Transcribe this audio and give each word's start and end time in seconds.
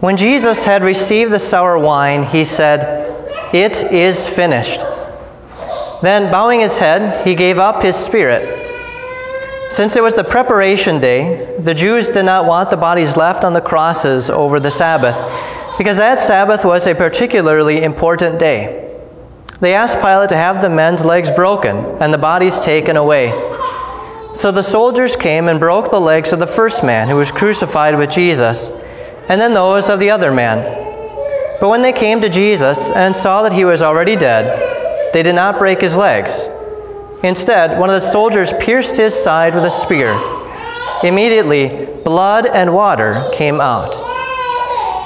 When 0.00 0.16
Jesus 0.16 0.64
had 0.64 0.82
received 0.82 1.30
the 1.30 1.38
sour 1.38 1.78
wine, 1.78 2.24
he 2.24 2.46
said, 2.46 3.14
It 3.54 3.92
is 3.92 4.26
finished. 4.26 4.80
Then, 6.00 6.32
bowing 6.32 6.60
his 6.60 6.78
head, 6.78 7.26
he 7.26 7.34
gave 7.34 7.58
up 7.58 7.82
his 7.82 7.96
spirit. 7.96 8.42
Since 9.70 9.96
it 9.96 10.02
was 10.02 10.14
the 10.14 10.24
preparation 10.24 11.02
day, 11.02 11.54
the 11.58 11.74
Jews 11.74 12.08
did 12.08 12.24
not 12.24 12.46
want 12.46 12.70
the 12.70 12.78
bodies 12.78 13.18
left 13.18 13.44
on 13.44 13.52
the 13.52 13.60
crosses 13.60 14.30
over 14.30 14.58
the 14.58 14.70
Sabbath, 14.70 15.16
because 15.76 15.98
that 15.98 16.18
Sabbath 16.18 16.64
was 16.64 16.86
a 16.86 16.94
particularly 16.94 17.82
important 17.82 18.38
day. 18.38 18.98
They 19.60 19.74
asked 19.74 20.00
Pilate 20.00 20.30
to 20.30 20.36
have 20.36 20.62
the 20.62 20.70
men's 20.70 21.04
legs 21.04 21.30
broken 21.30 21.76
and 22.00 22.10
the 22.10 22.18
bodies 22.18 22.58
taken 22.60 22.96
away. 22.96 23.28
So 24.36 24.50
the 24.50 24.62
soldiers 24.62 25.14
came 25.14 25.48
and 25.48 25.60
broke 25.60 25.90
the 25.90 26.00
legs 26.00 26.32
of 26.32 26.38
the 26.38 26.46
first 26.46 26.82
man 26.82 27.06
who 27.06 27.16
was 27.16 27.30
crucified 27.30 27.98
with 27.98 28.10
Jesus, 28.10 28.70
and 29.28 29.40
then 29.40 29.54
those 29.54 29.88
of 29.88 30.00
the 30.00 30.10
other 30.10 30.32
man. 30.32 30.58
But 31.60 31.68
when 31.68 31.82
they 31.82 31.92
came 31.92 32.20
to 32.22 32.28
Jesus 32.28 32.90
and 32.90 33.14
saw 33.14 33.42
that 33.42 33.52
he 33.52 33.64
was 33.64 33.82
already 33.82 34.16
dead, 34.16 35.12
they 35.12 35.22
did 35.22 35.34
not 35.34 35.58
break 35.58 35.80
his 35.80 35.96
legs. 35.96 36.48
Instead, 37.22 37.78
one 37.78 37.90
of 37.90 37.94
the 37.94 38.00
soldiers 38.00 38.52
pierced 38.54 38.96
his 38.96 39.14
side 39.14 39.54
with 39.54 39.64
a 39.64 39.70
spear. 39.70 40.14
Immediately, 41.04 41.86
blood 42.02 42.46
and 42.46 42.72
water 42.72 43.28
came 43.32 43.60
out. 43.60 43.92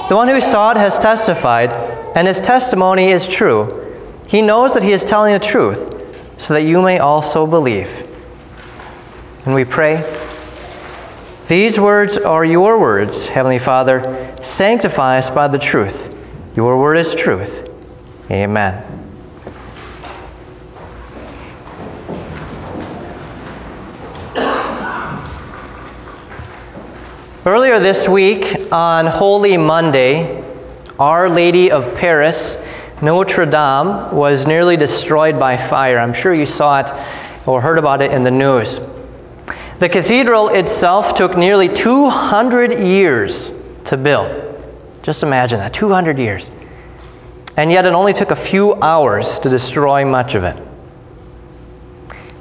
The 0.07 0.15
one 0.15 0.27
who 0.27 0.39
saw 0.39 0.71
it 0.71 0.77
has 0.77 0.97
testified, 0.97 1.71
and 2.15 2.27
his 2.27 2.39
testimony 2.39 3.07
is 3.11 3.27
true. 3.27 3.81
He 4.29 4.41
knows 4.41 4.73
that 4.75 4.83
he 4.83 4.91
is 4.91 5.03
telling 5.03 5.33
the 5.33 5.39
truth, 5.39 5.91
so 6.37 6.53
that 6.53 6.63
you 6.63 6.81
may 6.81 6.99
also 6.99 7.45
believe. 7.45 8.07
And 9.45 9.53
we 9.53 9.65
pray. 9.65 9.97
These 11.47 11.79
words 11.79 12.17
are 12.17 12.43
your 12.43 12.79
words, 12.79 13.27
Heavenly 13.27 13.59
Father. 13.59 14.35
Sanctify 14.41 15.19
us 15.19 15.29
by 15.29 15.47
the 15.47 15.59
truth. 15.59 16.17
Your 16.55 16.79
word 16.79 16.97
is 16.97 17.13
truth. 17.13 17.69
Amen. 18.31 18.83
Earlier 27.45 27.79
this 27.79 28.09
week, 28.09 28.71
on 28.71 29.05
Holy 29.05 29.55
Monday, 29.55 30.43
Our 30.97 31.29
Lady 31.29 31.69
of 31.69 31.93
Paris, 31.93 32.57
Notre 33.03 33.45
Dame, 33.45 34.11
was 34.11 34.47
nearly 34.47 34.77
destroyed 34.77 35.37
by 35.37 35.57
fire. 35.57 35.99
I'm 35.99 36.11
sure 36.11 36.33
you 36.33 36.47
saw 36.47 36.79
it 36.79 37.47
or 37.47 37.61
heard 37.61 37.77
about 37.77 38.01
it 38.01 38.09
in 38.11 38.23
the 38.23 38.31
news. 38.31 38.79
The 39.79 39.89
cathedral 39.89 40.49
itself 40.49 41.15
took 41.15 41.35
nearly 41.35 41.67
200 41.67 42.79
years 42.79 43.51
to 43.85 43.97
build. 43.97 44.41
Just 45.03 45.21
imagine 45.21 45.59
that 45.59 45.73
200 45.73 46.17
years. 46.17 46.49
And 47.57 47.71
yet 47.71 47.85
it 47.85 47.93
only 47.93 48.13
took 48.13 48.31
a 48.31 48.35
few 48.35 48.75
hours 48.75 49.39
to 49.41 49.49
destroy 49.49 50.05
much 50.05 50.35
of 50.35 50.43
it. 50.43 50.61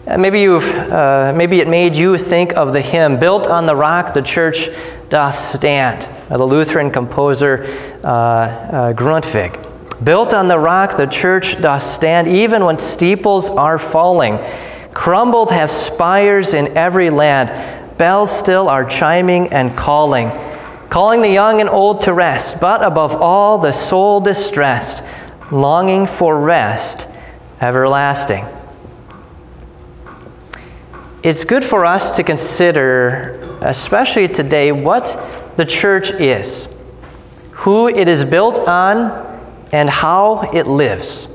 Maybe, 0.07 0.43
you've, 0.43 0.65
uh, 0.65 1.33
maybe 1.35 1.61
it 1.61 1.69
made 1.69 1.97
you 1.97 2.19
think 2.19 2.55
of 2.57 2.73
the 2.73 2.81
hymn, 2.81 3.19
Built 3.19 3.47
on 3.47 3.67
the 3.67 3.75
Rock 3.75 4.13
the 4.13 4.23
Church 4.23 4.69
Doth 5.09 5.35
Stand, 5.35 6.07
the 6.29 6.45
Lutheran 6.45 6.91
composer 6.91 7.65
uh, 8.05 8.09
uh, 8.09 8.93
Grundtvig. 8.93 9.65
Built 10.03 10.35
on 10.35 10.49
the 10.49 10.59
rock 10.59 10.97
the 10.97 11.07
church 11.07 11.61
doth 11.63 11.83
stand, 11.83 12.27
even 12.27 12.65
when 12.65 12.79
steeples 12.79 13.49
are 13.51 13.79
falling. 13.79 14.39
Crumbled 14.95 15.51
have 15.51 15.71
spires 15.71 16.55
in 16.55 16.77
every 16.77 17.11
land. 17.11 17.51
Bells 17.99 18.31
still 18.31 18.69
are 18.69 18.85
chiming 18.85 19.53
and 19.53 19.77
calling, 19.77 20.31
calling 20.89 21.21
the 21.21 21.29
young 21.29 21.61
and 21.61 21.69
old 21.69 22.01
to 22.03 22.15
rest, 22.15 22.61
but 22.61 22.83
above 22.83 23.17
all 23.17 23.59
the 23.59 23.73
soul 23.73 24.21
distressed, 24.21 25.03
longing 25.51 26.07
for 26.07 26.41
rest 26.41 27.09
everlasting. 27.61 28.45
It's 31.23 31.45
good 31.45 31.65
for 31.65 31.85
us 31.85 32.15
to 32.17 32.23
consider, 32.23 33.59
especially 33.63 34.29
today, 34.29 34.73
what 34.73 35.55
the 35.55 35.65
church 35.65 36.11
is, 36.11 36.69
who 37.51 37.89
it 37.89 38.09
is 38.09 38.25
built 38.25 38.61
on, 38.61 39.41
and 39.73 39.89
how 39.89 40.51
it 40.53 40.67
lives. 40.67 41.29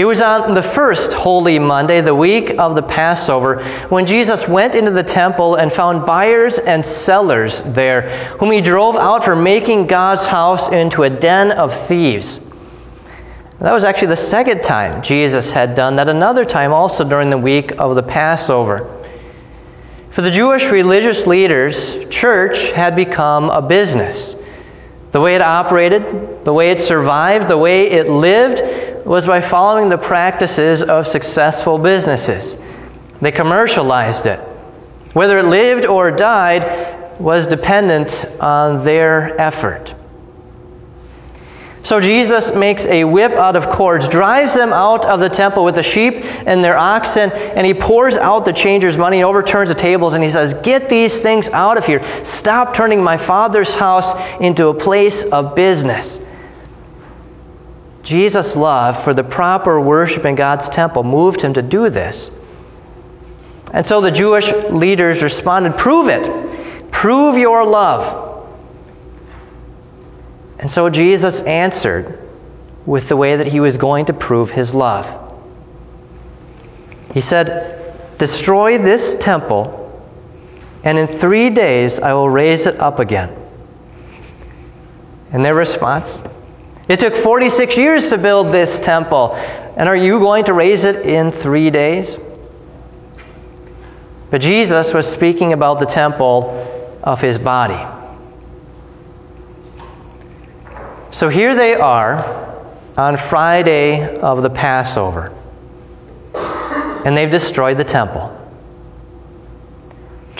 It 0.00 0.06
was 0.06 0.22
on 0.22 0.54
the 0.54 0.62
first 0.62 1.12
Holy 1.12 1.58
Monday, 1.58 2.00
the 2.00 2.14
week 2.14 2.58
of 2.58 2.74
the 2.74 2.82
Passover, 2.82 3.62
when 3.90 4.06
Jesus 4.06 4.48
went 4.48 4.74
into 4.74 4.90
the 4.90 5.02
temple 5.02 5.56
and 5.56 5.70
found 5.70 6.06
buyers 6.06 6.58
and 6.58 6.82
sellers 6.82 7.60
there, 7.64 8.08
whom 8.38 8.50
he 8.50 8.62
drove 8.62 8.96
out 8.96 9.22
for 9.22 9.36
making 9.36 9.86
God's 9.86 10.24
house 10.24 10.70
into 10.70 11.02
a 11.02 11.10
den 11.10 11.52
of 11.52 11.74
thieves. 11.86 12.40
That 13.58 13.72
was 13.72 13.84
actually 13.84 14.08
the 14.08 14.16
second 14.16 14.62
time 14.62 15.02
Jesus 15.02 15.52
had 15.52 15.74
done 15.74 15.96
that, 15.96 16.08
another 16.08 16.46
time 16.46 16.72
also 16.72 17.06
during 17.06 17.28
the 17.28 17.36
week 17.36 17.72
of 17.72 17.94
the 17.94 18.02
Passover. 18.02 19.04
For 20.12 20.22
the 20.22 20.30
Jewish 20.30 20.64
religious 20.70 21.26
leaders, 21.26 22.08
church 22.08 22.72
had 22.72 22.96
become 22.96 23.50
a 23.50 23.60
business. 23.60 24.34
The 25.12 25.20
way 25.20 25.34
it 25.34 25.42
operated, 25.42 26.42
the 26.46 26.54
way 26.54 26.70
it 26.70 26.80
survived, 26.80 27.48
the 27.48 27.58
way 27.58 27.90
it 27.90 28.08
lived 28.08 28.88
was 29.04 29.26
by 29.26 29.40
following 29.40 29.88
the 29.88 29.98
practices 29.98 30.82
of 30.82 31.06
successful 31.06 31.78
businesses. 31.78 32.56
They 33.20 33.32
commercialized 33.32 34.26
it. 34.26 34.38
Whether 35.12 35.38
it 35.38 35.44
lived 35.44 35.86
or 35.86 36.10
died 36.10 37.20
was 37.20 37.46
dependent 37.46 38.26
on 38.40 38.84
their 38.84 39.38
effort. 39.40 39.94
So 41.82 42.00
Jesus 42.00 42.54
makes 42.54 42.86
a 42.86 43.04
whip 43.04 43.32
out 43.32 43.56
of 43.56 43.68
cords, 43.70 44.06
drives 44.06 44.54
them 44.54 44.72
out 44.72 45.06
of 45.06 45.18
the 45.18 45.28
temple 45.28 45.64
with 45.64 45.74
the 45.74 45.82
sheep 45.82 46.24
and 46.46 46.62
their 46.62 46.76
oxen, 46.76 47.32
and 47.32 47.66
he 47.66 47.72
pours 47.72 48.18
out 48.18 48.44
the 48.44 48.52
changers' 48.52 48.98
money, 48.98 49.18
and 49.18 49.24
overturns 49.24 49.70
the 49.70 49.74
tables, 49.74 50.12
and 50.14 50.22
he 50.22 50.30
says, 50.30 50.54
Get 50.54 50.90
these 50.90 51.20
things 51.20 51.48
out 51.48 51.78
of 51.78 51.86
here. 51.86 52.04
Stop 52.24 52.74
turning 52.74 53.02
my 53.02 53.16
father's 53.16 53.74
house 53.74 54.12
into 54.40 54.68
a 54.68 54.74
place 54.74 55.24
of 55.24 55.54
business. 55.56 56.20
Jesus' 58.02 58.56
love 58.56 59.02
for 59.02 59.14
the 59.14 59.22
proper 59.22 59.80
worship 59.80 60.24
in 60.24 60.34
God's 60.34 60.68
temple 60.68 61.02
moved 61.02 61.42
him 61.42 61.52
to 61.54 61.62
do 61.62 61.90
this. 61.90 62.30
And 63.72 63.86
so 63.86 64.00
the 64.00 64.10
Jewish 64.10 64.52
leaders 64.70 65.22
responded, 65.22 65.76
Prove 65.76 66.08
it. 66.08 66.90
Prove 66.90 67.36
your 67.36 67.64
love. 67.64 68.48
And 70.58 70.70
so 70.70 70.90
Jesus 70.90 71.42
answered 71.42 72.18
with 72.86 73.08
the 73.08 73.16
way 73.16 73.36
that 73.36 73.46
he 73.46 73.60
was 73.60 73.76
going 73.76 74.06
to 74.06 74.12
prove 74.12 74.50
his 74.50 74.74
love. 74.74 75.06
He 77.14 77.20
said, 77.20 77.96
Destroy 78.18 78.76
this 78.76 79.16
temple, 79.16 79.76
and 80.84 80.98
in 80.98 81.06
three 81.06 81.50
days 81.50 81.98
I 82.00 82.12
will 82.12 82.28
raise 82.28 82.66
it 82.66 82.78
up 82.78 82.98
again. 82.98 83.34
And 85.32 85.44
their 85.44 85.54
response, 85.54 86.22
It 86.90 86.98
took 86.98 87.14
46 87.14 87.76
years 87.78 88.08
to 88.08 88.18
build 88.18 88.48
this 88.48 88.80
temple, 88.80 89.34
and 89.76 89.88
are 89.88 89.94
you 89.94 90.18
going 90.18 90.42
to 90.46 90.52
raise 90.52 90.82
it 90.82 91.06
in 91.06 91.30
three 91.30 91.70
days? 91.70 92.18
But 94.28 94.40
Jesus 94.40 94.92
was 94.92 95.08
speaking 95.08 95.52
about 95.52 95.78
the 95.78 95.86
temple 95.86 96.50
of 97.04 97.20
his 97.20 97.38
body. 97.38 97.78
So 101.12 101.28
here 101.28 101.54
they 101.54 101.74
are 101.74 102.66
on 102.96 103.16
Friday 103.16 104.16
of 104.16 104.42
the 104.42 104.50
Passover, 104.50 105.32
and 107.04 107.16
they've 107.16 107.30
destroyed 107.30 107.76
the 107.76 107.84
temple. 107.84 108.36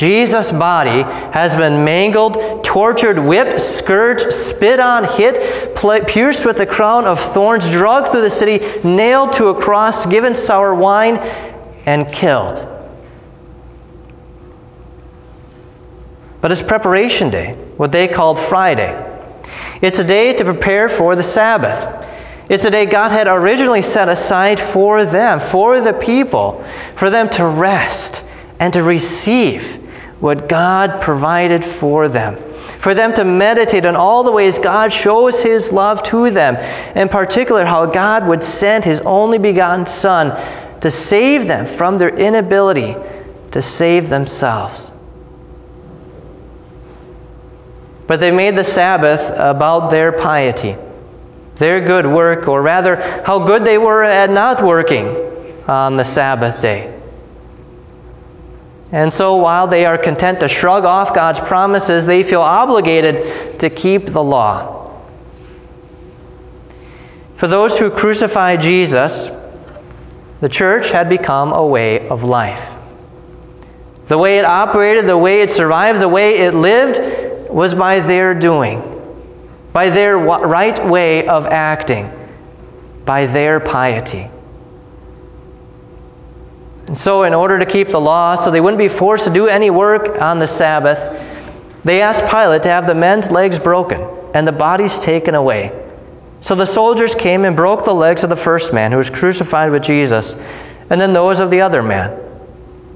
Jesus' 0.01 0.51
body 0.51 1.03
has 1.35 1.55
been 1.55 1.85
mangled, 1.85 2.65
tortured, 2.65 3.19
whipped, 3.19 3.61
scourged, 3.61 4.33
spit 4.33 4.81
on, 4.81 5.05
hit, 5.05 5.77
pierced 6.07 6.47
with 6.47 6.59
a 6.61 6.65
crown 6.65 7.05
of 7.05 7.21
thorns, 7.21 7.71
dragged 7.71 8.07
through 8.07 8.23
the 8.23 8.31
city, 8.31 8.65
nailed 8.83 9.31
to 9.35 9.49
a 9.49 9.61
cross, 9.61 10.07
given 10.07 10.35
sour 10.35 10.75
wine, 10.75 11.19
and 11.85 12.11
killed. 12.11 12.67
But 16.41 16.51
it's 16.51 16.63
preparation 16.63 17.29
day, 17.29 17.53
what 17.77 17.93
they 17.93 18.09
called 18.09 18.39
Friday. 18.39 19.07
It's 19.83 19.99
a 19.99 20.05
day 20.05 20.33
to 20.33 20.45
prepare 20.45 20.89
for 20.89 21.15
the 21.15 21.23
Sabbath. 21.23 22.07
It's 22.49 22.65
a 22.65 22.71
day 22.71 22.87
God 22.87 23.13
had 23.13 23.29
originally 23.29 23.83
set 23.83 24.09
aside 24.09 24.59
for 24.59 25.05
them, 25.05 25.41
for 25.41 25.79
the 25.83 25.93
people, 25.93 26.65
for 26.97 27.11
them 27.11 27.29
to 27.33 27.45
rest 27.45 28.25
and 28.61 28.73
to 28.73 28.83
receive 28.83 29.80
what 30.21 30.49
God 30.49 31.03
provided 31.03 31.65
for 31.65 32.09
them. 32.09 32.37
For 32.79 32.95
them 32.95 33.13
to 33.15 33.25
meditate 33.25 33.85
on 33.85 33.97
all 33.97 34.23
the 34.23 34.33
ways 34.33 34.59
God 34.59 34.93
shows 34.93 35.43
His 35.43 35.73
love 35.73 36.03
to 36.05 36.31
them, 36.31 36.57
in 36.97 37.09
particular, 37.09 37.65
how 37.65 37.87
God 37.87 38.27
would 38.27 38.43
send 38.43 38.85
His 38.85 39.01
only 39.01 39.39
begotten 39.39 39.87
Son 39.87 40.31
to 40.81 40.91
save 40.91 41.47
them 41.47 41.67
from 41.67 41.99
their 41.99 42.17
inability 42.17 42.95
to 43.51 43.61
save 43.61 44.09
themselves. 44.09 44.91
but 48.11 48.19
they 48.19 48.33
made 48.33 48.57
the 48.57 48.65
Sabbath 48.65 49.31
about 49.37 49.89
their 49.89 50.11
piety, 50.11 50.75
their 51.59 51.81
good 51.81 52.05
work, 52.05 52.49
or 52.49 52.61
rather, 52.61 52.97
how 53.23 53.39
good 53.39 53.65
they 53.65 53.79
were 53.79 54.03
at 54.03 54.31
not 54.31 54.61
working 54.65 55.07
on 55.69 55.97
the 55.97 56.03
Sabbath 56.03 56.61
day. 56.61 56.90
And 58.93 59.13
so, 59.15 59.37
while 59.37 59.69
they 59.69 59.87
are 59.87 59.97
content 59.97 60.41
to 60.41 60.49
shrug 60.49 60.85
off 60.85 61.15
God's 61.15 61.39
promises, 61.39 62.07
they 62.07 62.25
feel 62.25 62.41
obligated 62.41 63.61
to 63.61 63.71
keep 63.71 64.07
the 64.07 64.23
law. 64.23 65.01
For 67.37 67.47
those 67.47 67.79
who 67.79 67.89
crucified 67.89 68.61
Jesus, 68.61 69.31
the 70.41 70.49
church 70.49 70.91
had 70.91 71.09
become 71.09 71.53
a 71.53 71.65
way 71.65 72.09
of 72.09 72.25
life. 72.25 72.69
The 74.09 74.19
way 74.19 74.39
it 74.39 74.45
operated, 74.45 75.07
the 75.07 75.17
way 75.17 75.43
it 75.43 75.53
survived, 75.53 76.01
the 76.01 76.09
way 76.09 76.39
it 76.39 76.55
lived 76.55 76.99
was 77.49 77.75
by 77.75 78.01
their 78.01 78.35
doing, 78.35 78.83
by 79.73 79.89
their 79.89 80.19
right 80.19 80.85
way 80.85 81.29
of 81.29 81.47
acting, 81.47 82.11
by 83.05 83.27
their 83.27 83.61
piety. 83.61 84.29
And 86.91 86.99
so, 86.99 87.23
in 87.23 87.35
order 87.35 87.57
to 87.57 87.65
keep 87.65 87.87
the 87.87 88.01
law, 88.01 88.35
so 88.35 88.51
they 88.51 88.61
wouldn't 88.61 88.77
be 88.77 88.89
forced 88.89 89.25
to 89.25 89.33
do 89.33 89.47
any 89.47 89.71
work 89.71 90.21
on 90.21 90.41
the 90.41 90.47
Sabbath, 90.49 90.99
they 91.85 92.03
asked 92.03 92.29
Pilate 92.29 92.65
to 92.65 92.69
have 92.69 92.89
the 92.89 92.97
men's 92.97 93.31
legs 93.31 93.61
broken 93.61 94.05
and 94.35 94.45
the 94.45 94.51
bodies 94.51 94.99
taken 94.99 95.37
away. 95.37 95.71
So 96.41 96.57
the 96.57 96.67
soldiers 96.67 97.15
came 97.15 97.45
and 97.45 97.55
broke 97.55 97.85
the 97.85 97.95
legs 97.95 98.25
of 98.25 98.29
the 98.29 98.35
first 98.35 98.73
man 98.73 98.91
who 98.91 98.99
was 98.99 99.09
crucified 99.09 99.71
with 99.71 99.85
Jesus, 99.85 100.35
and 100.91 101.01
then 101.01 101.13
those 101.13 101.39
of 101.39 101.53
the 101.53 101.61
other 101.61 101.81
man. 101.81 102.11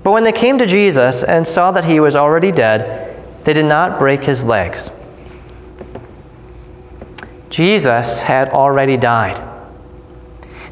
But 0.02 0.10
when 0.10 0.24
they 0.24 0.32
came 0.32 0.58
to 0.58 0.66
Jesus 0.66 1.22
and 1.22 1.46
saw 1.46 1.70
that 1.70 1.84
he 1.84 2.00
was 2.00 2.16
already 2.16 2.50
dead, 2.50 3.16
they 3.44 3.52
did 3.52 3.66
not 3.66 4.00
break 4.00 4.24
his 4.24 4.44
legs. 4.44 4.90
Jesus 7.48 8.20
had 8.20 8.48
already 8.48 8.96
died. 8.96 9.53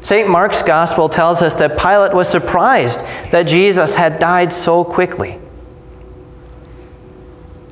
St. 0.03 0.29
Mark's 0.29 0.61
Gospel 0.61 1.07
tells 1.07 1.41
us 1.41 1.55
that 1.55 1.79
Pilate 1.79 2.13
was 2.13 2.27
surprised 2.27 2.99
that 3.31 3.43
Jesus 3.43 3.95
had 3.95 4.19
died 4.19 4.51
so 4.51 4.83
quickly. 4.83 5.39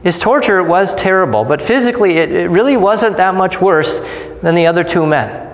His 0.01 0.17
torture 0.17 0.63
was 0.63 0.95
terrible, 0.95 1.43
but 1.43 1.61
physically 1.61 2.17
it, 2.17 2.31
it 2.31 2.49
really 2.49 2.77
wasn't 2.77 3.17
that 3.17 3.35
much 3.35 3.59
worse 3.61 3.99
than 4.41 4.55
the 4.55 4.65
other 4.65 4.83
two 4.83 5.05
men. 5.05 5.53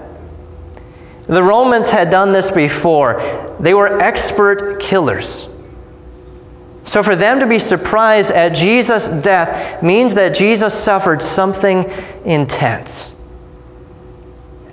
The 1.24 1.42
Romans 1.42 1.90
had 1.90 2.12
done 2.12 2.32
this 2.32 2.52
before. 2.52 3.56
They 3.60 3.74
were 3.74 4.00
expert 4.00 4.80
killers. 4.80 5.50
So 6.86 7.02
for 7.02 7.16
them 7.16 7.40
to 7.40 7.48
be 7.48 7.60
surprised 7.60 8.32
at 8.32 8.56
Jesus' 8.56 9.10
death 9.10 9.82
means 9.82 10.14
that 10.14 10.36
Jesus 10.36 10.76
suffered 10.76 11.24
something 11.24 11.92
intense. 12.24 13.14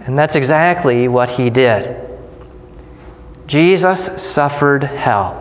And 0.04 0.18
that's 0.18 0.34
exactly 0.34 1.08
what 1.08 1.30
he 1.30 1.50
did. 1.50 1.96
Jesus 3.46 4.06
suffered 4.22 4.84
hell. 4.84 5.40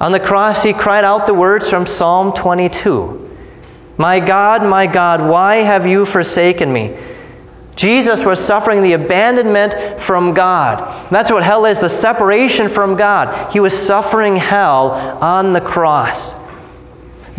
On 0.00 0.12
the 0.12 0.20
cross, 0.20 0.62
he 0.62 0.72
cried 0.72 1.04
out 1.04 1.26
the 1.26 1.34
words 1.34 1.68
from 1.68 1.86
Psalm 1.86 2.32
22 2.32 3.36
My 3.96 4.20
God, 4.20 4.62
my 4.62 4.86
God, 4.86 5.28
why 5.28 5.56
have 5.56 5.86
you 5.86 6.06
forsaken 6.06 6.72
me? 6.72 6.96
Jesus 7.74 8.24
was 8.24 8.44
suffering 8.44 8.82
the 8.82 8.94
abandonment 8.94 10.00
from 10.00 10.34
God. 10.34 11.10
That's 11.10 11.30
what 11.30 11.44
hell 11.44 11.64
is 11.64 11.80
the 11.80 11.88
separation 11.88 12.68
from 12.68 12.96
God. 12.96 13.52
He 13.52 13.60
was 13.60 13.72
suffering 13.72 14.34
hell 14.34 14.90
on 15.20 15.52
the 15.52 15.60
cross. 15.60 16.34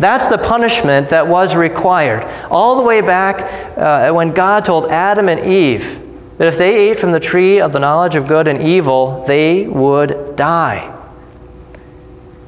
That's 0.00 0.28
the 0.28 0.38
punishment 0.38 1.10
that 1.10 1.28
was 1.28 1.54
required. 1.54 2.24
All 2.50 2.76
the 2.76 2.82
way 2.82 3.02
back 3.02 3.76
uh, 3.76 4.10
when 4.14 4.30
God 4.30 4.64
told 4.64 4.90
Adam 4.90 5.28
and 5.28 5.52
Eve 5.52 6.00
that 6.38 6.48
if 6.48 6.56
they 6.56 6.88
ate 6.88 6.98
from 6.98 7.12
the 7.12 7.20
tree 7.20 7.60
of 7.60 7.70
the 7.70 7.78
knowledge 7.78 8.16
of 8.16 8.26
good 8.26 8.48
and 8.48 8.62
evil, 8.62 9.22
they 9.26 9.68
would 9.68 10.36
die. 10.36 10.96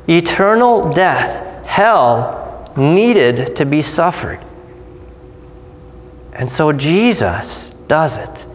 Eternal 0.08 0.90
death, 0.94 1.66
hell, 1.66 2.72
needed 2.74 3.54
to 3.56 3.66
be 3.66 3.82
suffered. 3.82 4.40
And 6.32 6.50
so 6.50 6.72
Jesus 6.72 7.74
does 7.86 8.16
it. 8.16 8.46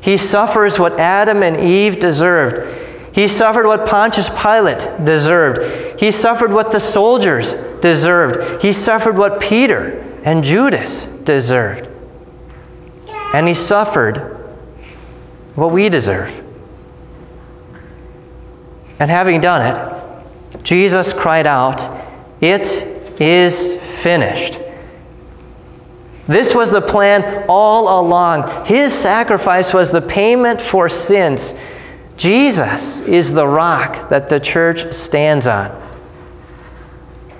He 0.00 0.16
suffers 0.16 0.78
what 0.78 1.00
Adam 1.00 1.42
and 1.42 1.56
Eve 1.56 1.98
deserved. 1.98 2.76
He 3.12 3.26
suffered 3.26 3.66
what 3.66 3.88
Pontius 3.88 4.28
Pilate 4.40 5.04
deserved. 5.04 5.89
He 6.00 6.10
suffered 6.10 6.50
what 6.50 6.72
the 6.72 6.80
soldiers 6.80 7.52
deserved. 7.82 8.62
He 8.62 8.72
suffered 8.72 9.18
what 9.18 9.38
Peter 9.38 10.02
and 10.24 10.42
Judas 10.42 11.04
deserved. 11.24 11.90
And 13.34 13.46
he 13.46 13.52
suffered 13.52 14.16
what 15.56 15.72
we 15.72 15.90
deserve. 15.90 16.42
And 18.98 19.10
having 19.10 19.42
done 19.42 19.76
it, 19.76 20.64
Jesus 20.64 21.12
cried 21.12 21.46
out, 21.46 21.86
It 22.40 23.20
is 23.20 23.74
finished. 23.74 24.58
This 26.26 26.54
was 26.54 26.70
the 26.70 26.80
plan 26.80 27.44
all 27.46 28.00
along. 28.00 28.64
His 28.64 28.90
sacrifice 28.94 29.74
was 29.74 29.92
the 29.92 30.00
payment 30.00 30.62
for 30.62 30.88
sins. 30.88 31.52
Jesus 32.16 33.02
is 33.02 33.34
the 33.34 33.46
rock 33.46 34.08
that 34.08 34.30
the 34.30 34.40
church 34.40 34.94
stands 34.94 35.46
on. 35.46 35.89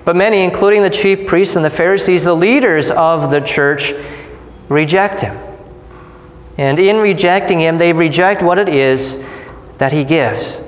But 0.03 0.15
many, 0.15 0.43
including 0.43 0.81
the 0.81 0.89
chief 0.89 1.27
priests 1.27 1.55
and 1.55 1.63
the 1.63 1.69
Pharisees, 1.69 2.23
the 2.23 2.33
leaders 2.33 2.89
of 2.91 3.29
the 3.29 3.39
church, 3.41 3.93
reject 4.69 5.21
him. 5.21 5.37
And 6.57 6.79
in 6.79 6.97
rejecting 6.97 7.59
him, 7.59 7.77
they 7.77 7.93
reject 7.93 8.41
what 8.41 8.57
it 8.57 8.69
is 8.69 9.23
that 9.77 9.91
he 9.91 10.03
gives. 10.03 10.61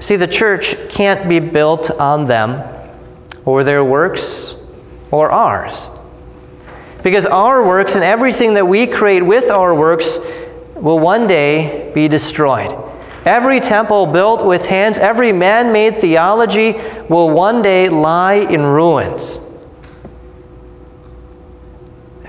See, 0.00 0.16
the 0.16 0.26
church 0.26 0.76
can't 0.88 1.28
be 1.28 1.40
built 1.40 1.90
on 1.90 2.26
them 2.26 2.62
or 3.44 3.64
their 3.64 3.84
works 3.84 4.54
or 5.10 5.30
ours. 5.30 5.88
Because 7.02 7.26
our 7.26 7.66
works 7.66 7.94
and 7.94 8.04
everything 8.04 8.54
that 8.54 8.66
we 8.66 8.86
create 8.86 9.22
with 9.22 9.50
our 9.50 9.74
works 9.74 10.18
will 10.74 10.98
one 10.98 11.26
day 11.26 11.90
be 11.94 12.08
destroyed. 12.08 12.85
Every 13.26 13.58
temple 13.58 14.06
built 14.06 14.46
with 14.46 14.64
hands, 14.64 14.98
every 14.98 15.32
man 15.32 15.72
made 15.72 16.00
theology 16.00 16.74
will 17.08 17.28
one 17.28 17.60
day 17.60 17.88
lie 17.88 18.34
in 18.34 18.62
ruins. 18.64 19.40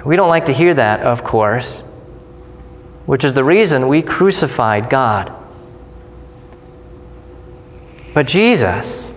We 0.04 0.16
don't 0.16 0.30
like 0.30 0.46
to 0.46 0.54
hear 0.54 0.74
that, 0.74 1.02
of 1.02 1.24
course, 1.24 1.82
which 3.06 3.24
is 3.24 3.34
the 3.34 3.44
reason 3.44 3.88
we 3.88 4.02
crucified 4.02 4.90
God. 4.90 5.32
But 8.16 8.26
Jesus, 8.26 9.14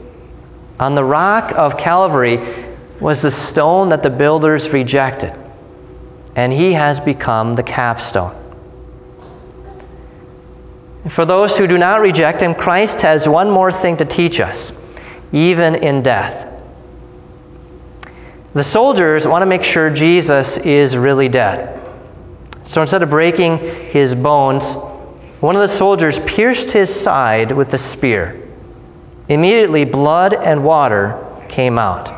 on 0.79 0.95
the 0.95 1.05
rock 1.05 1.53
of 1.53 1.79
Calvary, 1.79 2.41
was 3.01 3.23
the 3.23 3.31
stone 3.31 3.89
that 3.89 4.03
the 4.03 4.11
builders 4.11 4.69
rejected, 4.69 5.33
and 6.37 6.53
he 6.53 6.75
has 6.75 7.01
become 7.01 7.55
the 7.55 7.63
capstone. 7.63 8.40
For 11.09 11.25
those 11.25 11.57
who 11.57 11.67
do 11.67 11.79
not 11.79 12.01
reject 12.01 12.43
him, 12.43 12.55
Christ 12.55 13.01
has 13.01 13.27
one 13.27 13.51
more 13.51 13.73
thing 13.73 13.97
to 13.97 14.05
teach 14.05 14.39
us, 14.41 14.73
even 15.33 15.77
in 15.77 16.03
death. 16.03 16.47
The 18.53 18.65
soldiers 18.65 19.27
want 19.27 19.43
to 19.43 19.47
make 19.47 19.65
sure 19.65 19.89
Jesus 19.89 20.59
is 20.59 20.97
really 20.97 21.29
dead. 21.29 21.81
So 22.65 22.83
instead 22.83 23.03
of 23.03 23.09
breaking 23.09 23.59
his 23.59 24.15
bones, 24.15 24.75
one 25.41 25.57
of 25.57 25.63
the 25.63 25.69
soldiers 25.69 26.19
pierced 26.21 26.71
his 26.71 26.95
side 26.95 27.51
with 27.51 27.73
a 27.73 27.79
spear. 27.79 28.47
Immediately, 29.29 29.85
blood 29.85 30.35
and 30.35 30.63
water 30.63 31.25
came 31.49 31.79
out. 31.79 32.11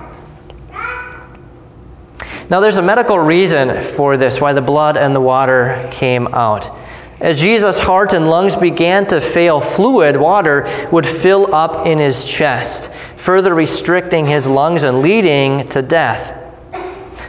Now, 2.50 2.60
there's 2.60 2.78
a 2.78 2.82
medical 2.82 3.18
reason 3.18 3.80
for 3.80 4.16
this, 4.16 4.40
why 4.40 4.52
the 4.52 4.60
blood 4.60 4.96
and 4.96 5.14
the 5.14 5.20
water 5.20 5.88
came 5.92 6.26
out. 6.34 6.76
As 7.22 7.38
Jesus' 7.38 7.78
heart 7.78 8.14
and 8.14 8.26
lungs 8.26 8.56
began 8.56 9.06
to 9.06 9.20
fail, 9.20 9.60
fluid, 9.60 10.16
water, 10.16 10.68
would 10.90 11.06
fill 11.06 11.54
up 11.54 11.86
in 11.86 11.98
his 11.98 12.24
chest, 12.24 12.90
further 13.16 13.54
restricting 13.54 14.26
his 14.26 14.48
lungs 14.48 14.82
and 14.82 15.02
leading 15.02 15.68
to 15.68 15.82
death. 15.82 16.36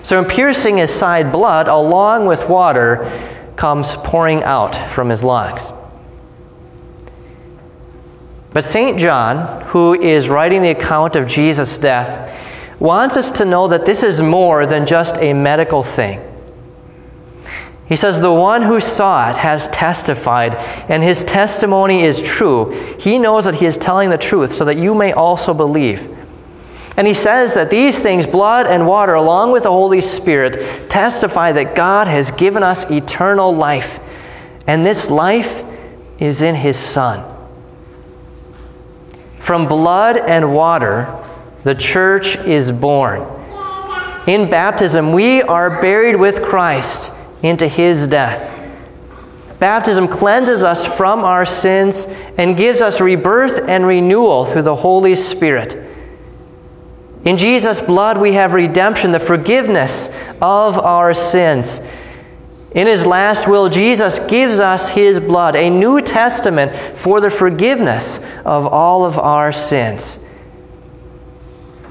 So, 0.01 0.17
in 0.17 0.25
piercing 0.25 0.77
his 0.77 0.89
side, 0.89 1.31
blood, 1.31 1.67
along 1.67 2.25
with 2.25 2.49
water, 2.49 3.07
comes 3.55 3.95
pouring 3.97 4.41
out 4.41 4.73
from 4.73 5.09
his 5.09 5.23
lungs. 5.23 5.71
But 8.49 8.65
St. 8.65 8.97
John, 8.97 9.61
who 9.65 9.93
is 9.93 10.27
writing 10.27 10.63
the 10.63 10.71
account 10.71 11.15
of 11.15 11.27
Jesus' 11.27 11.77
death, 11.77 12.35
wants 12.79 13.15
us 13.15 13.29
to 13.33 13.45
know 13.45 13.67
that 13.67 13.85
this 13.85 14.01
is 14.01 14.23
more 14.23 14.65
than 14.65 14.87
just 14.87 15.17
a 15.17 15.33
medical 15.33 15.83
thing. 15.83 16.32
He 17.93 17.97
says, 17.97 18.19
The 18.19 18.33
one 18.33 18.63
who 18.63 18.79
saw 18.79 19.29
it 19.29 19.37
has 19.37 19.67
testified, 19.67 20.55
and 20.89 21.03
his 21.03 21.23
testimony 21.23 22.01
is 22.01 22.19
true. 22.19 22.71
He 22.99 23.19
knows 23.19 23.45
that 23.45 23.53
he 23.53 23.67
is 23.67 23.77
telling 23.77 24.09
the 24.09 24.17
truth 24.17 24.51
so 24.51 24.65
that 24.65 24.79
you 24.79 24.95
may 24.95 25.13
also 25.13 25.53
believe. 25.53 26.09
And 26.97 27.05
he 27.05 27.13
says 27.13 27.53
that 27.53 27.69
these 27.69 27.99
things, 27.99 28.25
blood 28.25 28.65
and 28.65 28.87
water, 28.87 29.13
along 29.13 29.51
with 29.51 29.61
the 29.61 29.69
Holy 29.69 30.01
Spirit, 30.01 30.89
testify 30.89 31.51
that 31.51 31.75
God 31.75 32.07
has 32.07 32.31
given 32.31 32.63
us 32.63 32.89
eternal 32.89 33.53
life. 33.53 33.99
And 34.65 34.83
this 34.83 35.11
life 35.11 35.63
is 36.17 36.41
in 36.41 36.55
his 36.55 36.77
Son. 36.77 37.23
From 39.35 39.67
blood 39.67 40.17
and 40.17 40.55
water, 40.55 41.15
the 41.63 41.75
church 41.75 42.37
is 42.37 42.71
born. 42.71 43.21
In 44.25 44.49
baptism, 44.49 45.13
we 45.13 45.43
are 45.43 45.79
buried 45.79 46.15
with 46.15 46.41
Christ 46.41 47.11
into 47.43 47.67
his 47.67 48.07
death. 48.07 48.49
Baptism 49.59 50.07
cleanses 50.07 50.63
us 50.63 50.85
from 50.85 51.23
our 51.23 51.45
sins 51.45 52.07
and 52.37 52.57
gives 52.57 52.81
us 52.81 52.99
rebirth 52.99 53.69
and 53.69 53.85
renewal 53.85 54.45
through 54.45 54.63
the 54.63 54.75
Holy 54.75 55.15
Spirit. 55.15 55.77
In 57.25 57.37
Jesus' 57.37 57.79
blood, 57.79 58.19
we 58.19 58.33
have 58.33 58.53
redemption, 58.53 59.11
the 59.11 59.19
forgiveness 59.19 60.09
of 60.41 60.77
our 60.79 61.13
sins. 61.13 61.79
In 62.73 62.87
his 62.87 63.05
last 63.05 63.47
will, 63.47 63.69
Jesus 63.69 64.19
gives 64.19 64.59
us 64.59 64.89
his 64.89 65.19
blood, 65.19 65.55
a 65.55 65.69
new 65.69 66.01
testament 66.01 66.75
for 66.97 67.21
the 67.21 67.29
forgiveness 67.29 68.19
of 68.43 68.65
all 68.67 69.05
of 69.05 69.17
our 69.19 69.53
sins. 69.53 70.19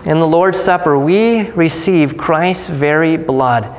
In 0.05 0.19
the 0.19 0.27
Lord's 0.27 0.61
Supper, 0.61 0.99
we 0.99 1.49
receive 1.53 2.19
Christ's 2.19 2.69
very 2.69 3.17
blood. 3.17 3.75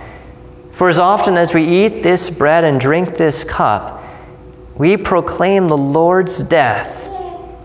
For 0.73 0.89
as 0.89 0.97
often 0.97 1.37
as 1.37 1.53
we 1.53 1.63
eat 1.63 2.01
this 2.01 2.29
bread 2.29 2.63
and 2.63 2.79
drink 2.79 3.15
this 3.15 3.43
cup, 3.43 4.03
we 4.75 4.97
proclaim 4.97 5.67
the 5.67 5.77
Lord's 5.77 6.41
death 6.41 7.07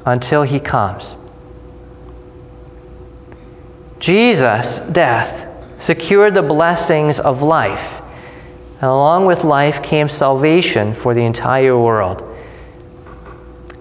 until 0.05 0.43
he 0.43 0.61
comes. 0.61 1.17
Jesus' 3.99 4.81
death 4.81 5.47
secured 5.79 6.35
the 6.35 6.43
blessings 6.43 7.19
of 7.19 7.41
life, 7.43 8.03
and 8.81 8.91
along 8.91 9.25
with 9.25 9.43
life 9.43 9.83
came 9.83 10.09
salvation 10.09 10.93
for 10.93 11.15
the 11.15 11.23
entire 11.23 11.79
world. 11.79 12.23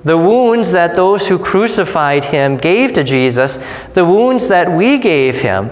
The 0.06 0.18
wounds 0.18 0.72
that 0.72 0.96
those 0.96 1.28
who 1.28 1.38
crucified 1.38 2.24
him 2.24 2.56
gave 2.56 2.94
to 2.94 3.04
Jesus, 3.04 3.60
the 3.94 4.06
wounds 4.06 4.48
that 4.48 4.72
we 4.72 4.98
gave 4.98 5.40
him, 5.42 5.70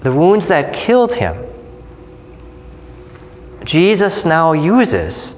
the 0.00 0.12
wounds 0.12 0.48
that 0.48 0.72
killed 0.72 1.12
him, 1.12 1.36
Jesus 3.68 4.24
now 4.24 4.54
uses 4.54 5.36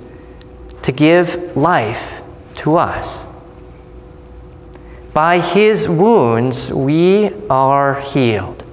to 0.83 0.93
give 0.93 1.57
life 1.57 2.23
to 2.55 2.77
us. 2.77 3.27
By 5.13 5.41
his 5.41 5.89
wounds 5.89 6.73
we 6.73 7.33
are 7.51 8.01
healed. 8.03 8.65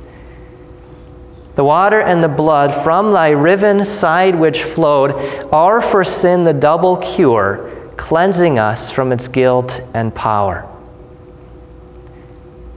The 1.56 1.64
water 1.64 2.02
and 2.02 2.22
the 2.22 2.28
blood 2.28 2.72
from 2.84 3.12
thy 3.12 3.32
riven 3.32 3.84
side 3.84 4.36
which 4.36 4.62
flowed 4.62 5.14
are 5.52 5.82
for 5.82 6.04
sin 6.04 6.44
the 6.44 6.54
double 6.54 6.98
cure, 6.98 7.90
cleansing 7.98 8.60
us 8.60 8.92
from 8.92 9.12
its 9.12 9.28
guilt 9.28 9.82
and 9.96 10.14
power. 10.14 10.72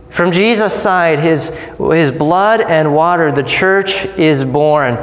From 0.08 0.32
Jesus' 0.32 0.72
side, 0.72 1.18
his, 1.18 1.50
his 1.92 2.10
blood 2.10 2.62
and 2.62 2.94
water, 2.94 3.30
the 3.30 3.42
church 3.42 4.06
is 4.16 4.42
born. 4.46 4.96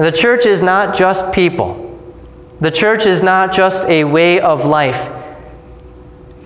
The 0.00 0.10
church 0.10 0.46
is 0.46 0.62
not 0.62 0.96
just 0.96 1.30
people. 1.30 1.86
The 2.62 2.70
church 2.70 3.04
is 3.04 3.22
not 3.22 3.52
just 3.52 3.84
a 3.84 4.02
way 4.02 4.40
of 4.40 4.64
life. 4.64 5.12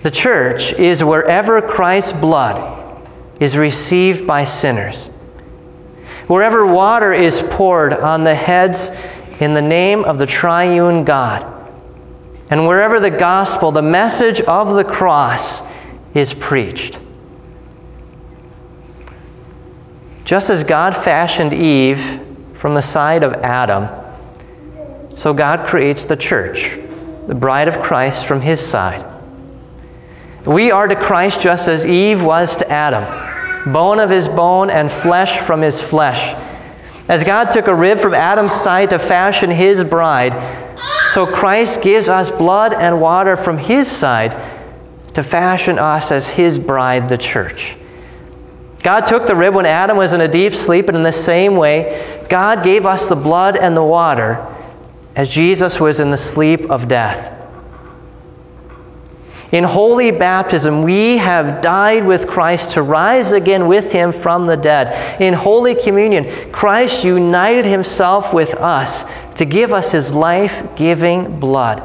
The 0.03 0.11
church 0.11 0.73
is 0.73 1.05
wherever 1.05 1.61
Christ's 1.61 2.11
blood 2.11 3.09
is 3.39 3.55
received 3.55 4.27
by 4.27 4.43
sinners, 4.43 5.07
wherever 6.27 6.65
water 6.65 7.13
is 7.13 7.43
poured 7.49 7.93
on 7.93 8.25
the 8.25 8.35
heads 8.35 8.89
in 9.39 9.53
the 9.53 9.61
name 9.61 10.03
of 10.03 10.17
the 10.17 10.25
triune 10.25 11.05
God, 11.05 11.45
and 12.49 12.67
wherever 12.67 12.99
the 12.99 13.09
gospel, 13.09 13.71
the 13.71 13.81
message 13.81 14.41
of 14.41 14.73
the 14.73 14.83
cross, 14.83 15.61
is 16.13 16.33
preached. 16.33 16.99
Just 20.25 20.49
as 20.49 20.65
God 20.65 20.93
fashioned 20.93 21.53
Eve 21.53 22.24
from 22.65 22.73
the 22.73 22.81
side 22.81 23.21
of 23.21 23.31
Adam, 23.43 23.87
so 25.15 25.35
God 25.35 25.67
creates 25.67 26.05
the 26.05 26.15
church, 26.15 26.79
the 27.27 27.35
bride 27.35 27.67
of 27.67 27.79
Christ, 27.79 28.25
from 28.25 28.41
his 28.41 28.59
side. 28.59 29.05
We 30.47 30.71
are 30.71 30.87
to 30.87 30.95
Christ 30.95 31.39
just 31.39 31.67
as 31.67 31.85
Eve 31.85 32.23
was 32.23 32.57
to 32.57 32.71
Adam, 32.71 33.71
bone 33.71 33.99
of 33.99 34.09
his 34.09 34.27
bone 34.27 34.71
and 34.71 34.91
flesh 34.91 35.37
from 35.41 35.61
his 35.61 35.79
flesh. 35.79 36.33
As 37.07 37.23
God 37.23 37.51
took 37.51 37.67
a 37.67 37.75
rib 37.75 37.99
from 37.99 38.15
Adam's 38.15 38.53
side 38.53 38.89
to 38.89 38.97
fashion 38.97 39.51
his 39.51 39.83
bride, 39.83 40.33
so 41.13 41.27
Christ 41.27 41.83
gives 41.83 42.09
us 42.09 42.31
blood 42.31 42.73
and 42.73 42.99
water 42.99 43.37
from 43.37 43.59
his 43.59 43.87
side 43.87 44.31
to 45.13 45.21
fashion 45.21 45.77
us 45.77 46.11
as 46.11 46.27
his 46.27 46.57
bride, 46.57 47.09
the 47.09 47.17
church. 47.19 47.75
God 48.85 49.07
took 49.07 49.25
the 49.25 49.35
rib 49.35 49.55
when 49.55 49.65
Adam 49.65 49.97
was 49.97 50.13
in 50.13 50.21
a 50.21 50.27
deep 50.27 50.53
sleep, 50.53 50.89
and 50.89 50.95
in 50.95 51.01
the 51.01 51.11
same 51.11 51.57
way, 51.57 52.23
God 52.29 52.63
gave 52.63 52.85
us 52.85 53.09
the 53.09 53.15
blood 53.15 53.57
and 53.57 53.75
the 53.75 53.83
water 53.83 54.45
as 55.15 55.27
Jesus 55.27 55.79
was 55.79 55.99
in 55.99 56.11
the 56.11 56.17
sleep 56.17 56.69
of 56.69 56.87
death. 56.87 57.31
In 59.51 59.63
holy 59.63 60.11
baptism, 60.11 60.83
we 60.83 61.17
have 61.17 61.63
died 61.63 62.05
with 62.05 62.27
Christ 62.27 62.73
to 62.73 62.83
rise 62.83 63.31
again 63.31 63.65
with 63.65 63.91
him 63.91 64.11
from 64.11 64.45
the 64.45 64.55
dead. 64.55 65.19
In 65.19 65.33
Holy 65.33 65.73
Communion, 65.73 66.51
Christ 66.51 67.03
united 67.03 67.65
himself 67.65 68.35
with 68.35 68.53
us 68.53 69.03
to 69.33 69.45
give 69.45 69.73
us 69.73 69.91
his 69.91 70.13
life 70.13 70.63
giving 70.75 71.39
blood. 71.39 71.81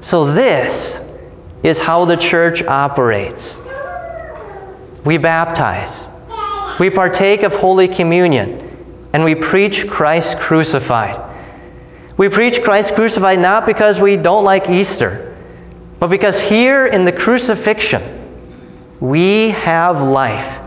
So, 0.00 0.32
this 0.32 1.02
is 1.64 1.80
how 1.80 2.04
the 2.04 2.16
church 2.16 2.62
operates. 2.62 3.58
We 5.08 5.16
baptize, 5.16 6.06
we 6.78 6.90
partake 6.90 7.42
of 7.42 7.54
Holy 7.54 7.88
Communion, 7.88 9.08
and 9.14 9.24
we 9.24 9.34
preach 9.34 9.88
Christ 9.88 10.38
crucified. 10.38 11.18
We 12.18 12.28
preach 12.28 12.62
Christ 12.62 12.94
crucified 12.94 13.38
not 13.38 13.64
because 13.64 14.00
we 14.00 14.18
don't 14.18 14.44
like 14.44 14.68
Easter, 14.68 15.34
but 15.98 16.08
because 16.08 16.38
here 16.38 16.88
in 16.88 17.06
the 17.06 17.12
crucifixion, 17.12 18.02
we 19.00 19.48
have 19.52 20.02
life. 20.02 20.60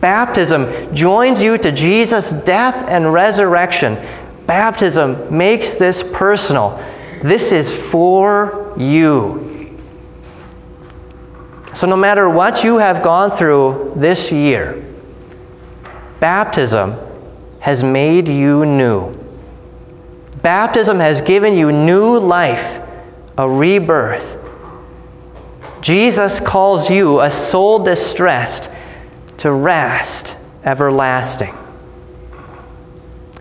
Baptism 0.00 0.94
joins 0.94 1.42
you 1.42 1.58
to 1.58 1.72
Jesus' 1.72 2.32
death 2.32 2.88
and 2.88 3.12
resurrection. 3.12 3.98
Baptism 4.46 5.36
makes 5.36 5.74
this 5.74 6.02
personal. 6.02 6.82
This 7.22 7.52
is 7.52 7.70
for 7.70 8.72
you. 8.78 9.63
So, 11.74 11.88
no 11.88 11.96
matter 11.96 12.30
what 12.30 12.62
you 12.62 12.78
have 12.78 13.02
gone 13.02 13.32
through 13.32 13.94
this 13.96 14.30
year, 14.30 14.84
baptism 16.20 16.94
has 17.58 17.82
made 17.82 18.28
you 18.28 18.64
new. 18.64 19.12
Baptism 20.40 21.00
has 21.00 21.20
given 21.20 21.54
you 21.54 21.72
new 21.72 22.16
life, 22.16 22.80
a 23.36 23.50
rebirth. 23.50 24.38
Jesus 25.80 26.38
calls 26.38 26.88
you, 26.88 27.20
a 27.20 27.30
soul 27.30 27.80
distressed, 27.80 28.70
to 29.38 29.50
rest 29.50 30.36
everlasting. 30.62 31.52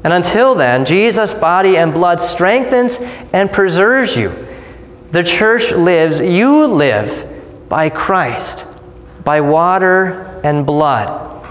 And 0.03 0.11
until 0.11 0.55
then, 0.55 0.85
Jesus' 0.85 1.35
body 1.35 1.77
and 1.77 1.93
blood 1.93 2.19
strengthens 2.19 2.97
and 3.31 3.51
preserves 3.51 4.17
you. 4.17 4.33
The 5.11 5.21
church 5.21 5.71
lives, 5.71 6.19
you 6.19 6.65
live 6.65 7.32
by 7.73 7.89
Christ, 7.89 8.67
by 9.23 9.41
water 9.41 10.39
and 10.43 10.63
blood. 10.63 11.43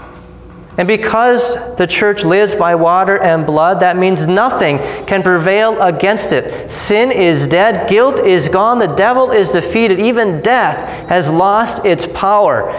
And 0.77 0.87
because 0.87 1.55
the 1.75 1.85
church 1.85 2.23
lives 2.23 2.55
by 2.55 2.75
water 2.75 3.21
and 3.21 3.45
blood, 3.45 3.81
that 3.81 3.97
means 3.97 4.25
nothing 4.25 4.77
can 5.05 5.21
prevail 5.21 5.81
against 5.81 6.31
it. 6.31 6.71
Sin 6.71 7.11
is 7.11 7.45
dead, 7.45 7.89
guilt 7.89 8.21
is 8.21 8.47
gone, 8.47 8.79
the 8.79 8.87
devil 8.87 9.31
is 9.31 9.51
defeated, 9.51 9.99
even 9.99 10.41
death 10.41 11.09
has 11.09 11.29
lost 11.29 11.85
its 11.85 12.05
power. 12.13 12.71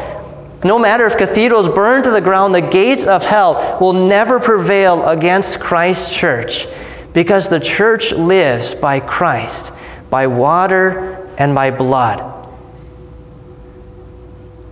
No 0.64 0.78
matter 0.78 1.06
if 1.06 1.18
cathedrals 1.18 1.68
burn 1.68 2.02
to 2.04 2.10
the 2.10 2.22
ground, 2.22 2.54
the 2.54 2.62
gates 2.62 3.06
of 3.06 3.22
hell 3.22 3.76
will 3.78 3.92
never 3.92 4.40
prevail 4.40 5.06
against 5.06 5.60
Christ's 5.60 6.16
church 6.16 6.66
because 7.12 7.50
the 7.50 7.60
church 7.60 8.10
lives 8.12 8.74
by 8.74 9.00
Christ, 9.00 9.70
by 10.08 10.28
water 10.28 11.30
and 11.36 11.54
by 11.54 11.70
blood. 11.70 12.33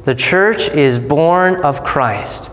The 0.04 0.14
church 0.14 0.68
is 0.70 0.98
born 0.98 1.62
of 1.62 1.84
Christ. 1.84 2.50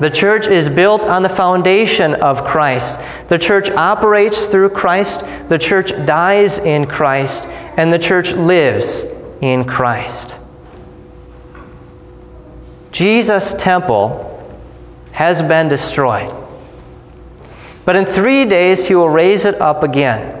The 0.00 0.10
church 0.10 0.48
is 0.48 0.68
built 0.68 1.06
on 1.06 1.22
the 1.22 1.28
foundation 1.28 2.14
of 2.14 2.44
Christ. 2.44 2.98
The 3.28 3.38
church 3.38 3.70
operates 3.70 4.48
through 4.48 4.70
Christ. 4.70 5.24
The 5.48 5.58
church 5.58 5.90
dies 6.06 6.58
in 6.58 6.86
Christ. 6.86 7.46
And 7.76 7.92
the 7.92 7.98
church 7.98 8.32
lives 8.32 9.04
in 9.40 9.64
Christ. 9.64 10.36
Jesus' 12.92 13.54
temple 13.54 14.30
has 15.12 15.42
been 15.42 15.68
destroyed. 15.68 16.32
But 17.84 17.96
in 17.96 18.04
three 18.04 18.44
days, 18.44 18.86
he 18.86 18.94
will 18.94 19.10
raise 19.10 19.44
it 19.44 19.60
up 19.60 19.82
again. 19.82 20.40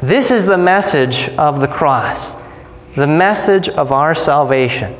This 0.00 0.30
is 0.30 0.46
the 0.46 0.56
message 0.56 1.28
of 1.30 1.60
the 1.60 1.68
cross, 1.68 2.34
the 2.94 3.06
message 3.06 3.68
of 3.68 3.92
our 3.92 4.14
salvation. 4.14 4.96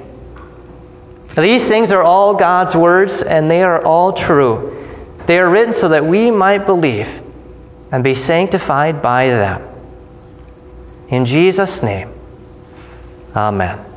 These 1.37 1.69
things 1.69 1.93
are 1.93 2.03
all 2.03 2.35
God's 2.35 2.75
words, 2.75 3.23
and 3.23 3.51
they 3.51 3.63
are 3.63 3.85
all 3.85 4.13
true. 4.13 4.75
They 5.27 5.39
are 5.39 5.51
written 5.51 5.73
so 5.73 5.89
that 5.89 6.05
we 6.05 6.31
might 6.31 6.67
believe 6.67 7.23
and 7.93 8.03
be 8.03 8.15
sanctified 8.15 9.03
by 9.03 9.29
them. 9.29 9.63
In 11.09 11.25
Jesus' 11.25 11.83
name, 11.83 12.11
amen. 13.35 13.88